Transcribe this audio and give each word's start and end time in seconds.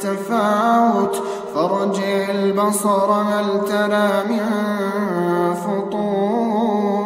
تفاوت 0.00 1.22
فارجع 1.54 2.30
البصر 2.30 3.10
هل 3.12 3.60
ترى 3.68 4.10
من 4.30 4.44
فطور؟ 5.54 6.98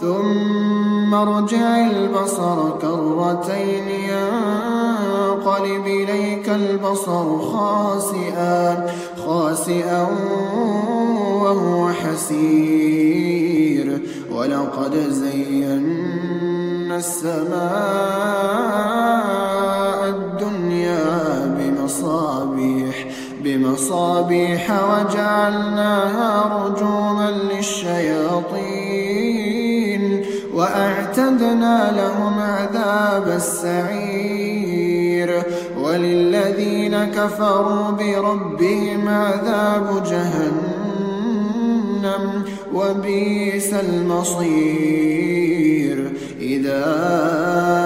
ثم 0.00 1.14
ارجع 1.14 1.86
البصر 1.86 2.70
كرتين 2.70 3.88
ينقلب 4.10 5.86
إليك 5.86 6.48
البصر 6.48 7.38
خاسئا 7.38 8.86
خاسئا 9.26 10.08
وهو 11.42 11.88
حسير. 11.88 13.14
ولقد 14.32 14.94
زينا 15.08 16.96
السماء 16.96 18.54
بمصابيح 23.84 24.64
وجعلناها 24.70 26.32
رجوما 26.66 27.30
للشياطين 27.30 28.64
وأعتدنا 30.54 31.92
لهم 31.96 32.38
عذاب 32.38 33.28
السعير 33.36 34.64
وللذين 35.78 37.04
كفروا 37.04 37.90
بربهم 37.90 39.08
عذاب 39.08 40.02
جهنم 40.04 41.24
وبئس 42.74 43.72
المصير. 43.72 45.14
إذا 46.40 47.83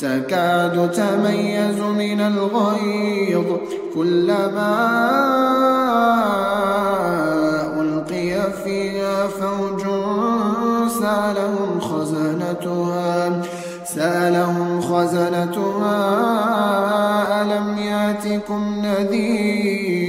تكاد 0.00 0.90
تميز 0.90 1.80
من 1.80 2.20
الغيظ. 2.20 3.46
كلما 3.94 4.76
ألقي 7.80 8.52
فيها 8.64 9.26
فوج 9.26 9.82
سألهم 11.00 11.80
خزنتها. 11.80 13.42
سألهم 13.84 14.80
خزنتها. 14.80 15.98
ألم 17.42 17.78
يأتكم 17.78 18.62
نذير؟ 18.84 20.08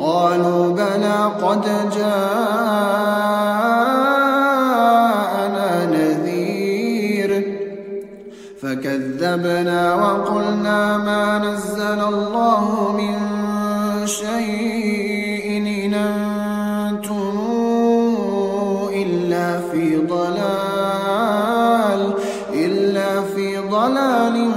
قالوا 0.00 0.72
بلى 0.72 1.30
قد 1.42 1.64
جاءنا 1.96 3.91
فكذبنا 9.22 9.94
وقلنا 9.94 10.98
ما 10.98 11.38
نزل 11.38 12.00
الله 12.00 12.92
من 12.92 13.16
شيء 14.06 15.58
إن 15.86 15.94
أنتم 15.94 17.36
إلا 18.94 19.60
في 19.70 19.96
ضلال 19.96 21.22
إلا 22.54 23.22
في 23.22 23.58
ضلال 23.58 24.52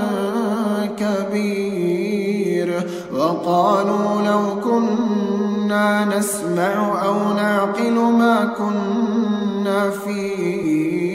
كبير. 0.98 2.70
وقالوا 3.14 4.22
لو 4.22 4.62
كنا 4.62 6.06
نسمع 6.18 7.04
أو 7.06 7.34
نعقل 7.34 7.94
ما 7.94 8.46
كنا 8.58 9.90
في 9.90 11.15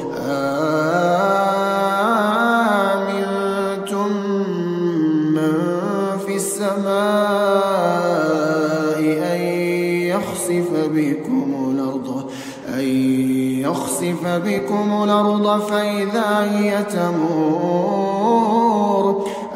أن 9.33 9.41
يخسف 10.13 10.69
بكم 10.73 11.71
الأرض 11.71 12.29
أن 12.67 12.85
يخسف 13.59 14.23
بكم 14.25 15.03
الأرض 15.03 15.61
فإذا 15.61 16.49
هي 16.51 16.83
تمور. 16.83 18.11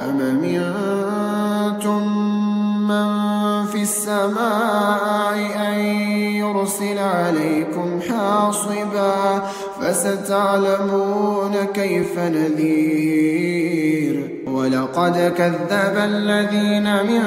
أم 0.09 0.17
منتم 0.41 2.01
من 2.87 3.09
في 3.65 3.81
السماء 3.81 5.37
أن 5.55 5.79
يرسل 6.35 6.99
عليكم 6.99 8.01
حاصبا 8.09 9.43
فستعلمون 9.81 11.53
كيف 11.73 12.19
نذير. 12.19 13.55
ولقد 14.55 15.33
كذب 15.37 15.95
الذين 15.97 16.87
من 17.03 17.23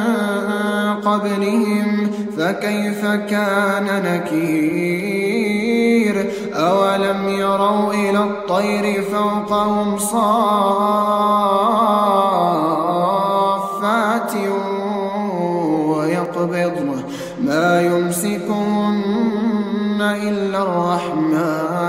قبلهم 1.04 2.10
فكيف 2.38 3.06
كان 3.06 3.86
نكير؟ 4.04 5.78
أولم 6.54 7.28
يروا 7.28 7.92
إلى 7.94 8.18
الطير 8.18 9.02
فوقهم 9.02 9.98
صافات 9.98 10.22
ويقبضن 15.88 17.02
ما 17.40 17.82
يمسكهن 17.82 19.18
إلا 20.00 20.62
الرحمن. 20.62 21.88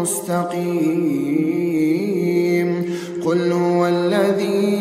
مستقيم 0.00 1.40
قل 3.26 3.52
هو 3.52 3.86
الذي 3.86 4.80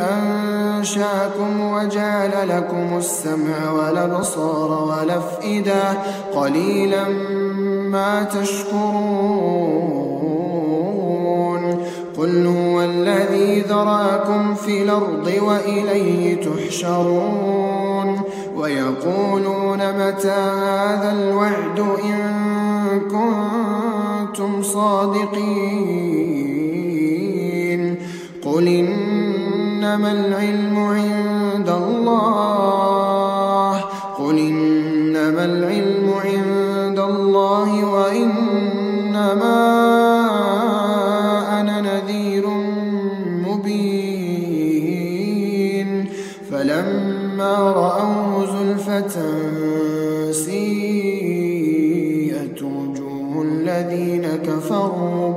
أنشأكم 0.00 1.60
وجعل 1.60 2.48
لكم 2.48 2.96
السمع 2.98 3.70
والأبصار 3.72 4.84
والأفئدة. 4.84 5.98
قليلا 6.34 7.08
ما 7.88 8.22
تشكرون. 8.22 9.62
قل 12.18 12.46
هو 12.46 12.82
الذي 12.82 13.60
ذراكم 13.60 14.54
في 14.54 14.82
الأرض 14.82 15.32
وإليه 15.42 16.40
تحشرون. 16.40 18.20
ويقولون 18.56 19.78
متى 19.78 20.28
هذا 20.28 21.12
الوعد 21.12 21.78
إن 22.04 22.41
كنتم 22.98 24.62
صادقين. 24.62 26.12
قل 28.44 28.68
إنما 28.68 30.12
العلم 30.12 30.78
عند 30.78 31.68
الله. 31.68 33.84
قل 34.18 34.38
إنما 34.38 35.44
العلم 35.44 36.14
عند 36.24 36.98
الله 36.98 37.84
وإنما 37.84 38.51
الذين 53.40 54.26
كفروا. 54.46 55.34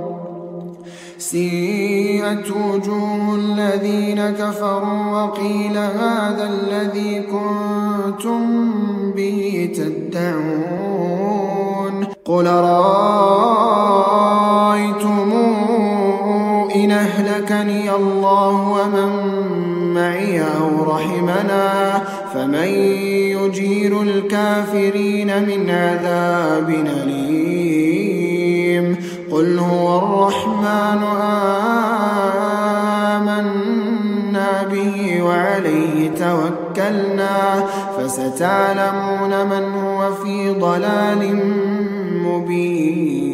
سيئت 1.18 2.52
وجوه 2.52 3.36
الذين 3.36 4.30
كفروا 4.30 5.24
وقيل 5.24 5.78
هذا 5.78 6.50
الذي 6.50 7.20
كنتم 7.20 8.42
به 9.12 9.70
تدعون. 9.76 10.96
قل 12.26 12.48
رأيتم 12.48 12.86
إن 16.76 16.92
أهلكني 16.92 17.96
الله 17.96 18.70
ومن 18.70 19.10
معي 19.94 20.42
أو 20.42 20.84
رحمنا 20.84 22.02
فمن 22.34 22.70
يجير 23.38 24.02
الكافرين 24.02 25.30
من 25.48 25.70
عذاب 25.70 26.70
أليم. 26.70 27.15
قل 29.36 29.60
هو 29.60 29.98
الرحمن 29.98 31.04
آمنا 33.16 34.64
به 34.72 35.22
وعليه 35.24 36.10
توكلنا 36.10 37.66
فستعلمون 37.98 39.48
من 39.48 39.74
هو 39.74 40.14
في 40.14 40.52
ضلال 40.60 41.52
مبين 42.26 43.26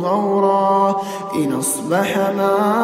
غورا 0.00 1.02
إن 1.34 1.52
أصبح 1.52 2.18
ماؤكم 2.36 2.81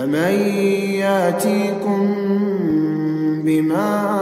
فمن 0.00 0.34
ياتيكم 1.04 2.02
بماء 3.44 4.19